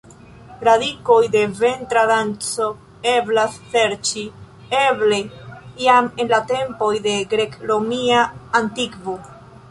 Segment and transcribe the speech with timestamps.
[0.67, 2.69] Radikoj de ventra danco
[3.11, 4.23] eblas serĉi
[4.77, 5.19] eble
[5.89, 8.23] jam en la tempoj de grek-romia
[8.61, 9.15] antikvo.